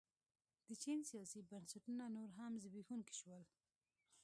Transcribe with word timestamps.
د 0.67 0.69
چین 0.83 0.99
سیاسي 1.11 1.39
بنسټونه 1.49 2.05
نور 2.15 2.29
هم 2.37 2.51
زبېښونکي 2.63 3.13
شول. 3.19 3.41